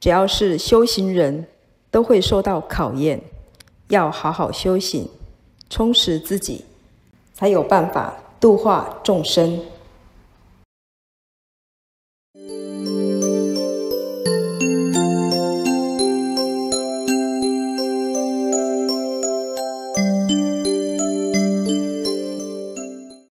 [0.00, 1.46] 只要是修行人
[1.90, 3.20] 都会受到考验
[3.88, 5.08] 要好好修行
[5.68, 6.64] 充实自己
[7.34, 9.60] 才有办法度化众生。